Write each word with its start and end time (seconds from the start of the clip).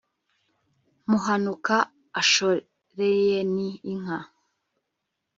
muhanuka 1.09 1.75
ashoreyen 2.21 3.49
inka 3.91 4.19